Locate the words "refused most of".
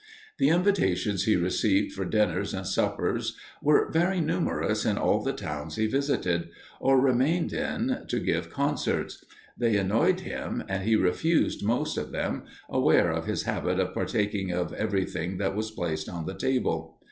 10.95-12.11